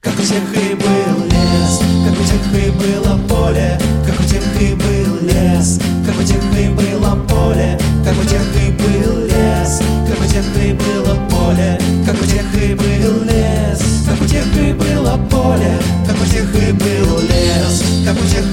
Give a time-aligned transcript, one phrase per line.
[0.00, 4.42] Как у тех и был лес, как у тех и было поле, как у тех
[4.60, 9.80] и был лес, как у тех и было поле, как у тех и был лес,
[10.08, 14.46] как у тех и было поле, как у тех и был лес, как у тех
[14.56, 18.51] и было поле, как у тех и был лес, как у тех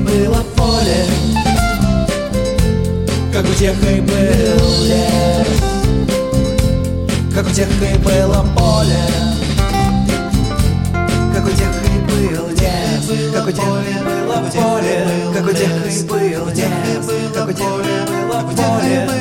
[0.00, 1.04] было поле,
[3.32, 5.48] как у тех и был лес,
[7.34, 9.04] как у тех и было поле,
[11.34, 15.70] как у тех и был лес, как у тех и было поле, как у тех
[15.86, 19.19] и был лес, как у тех и было поле,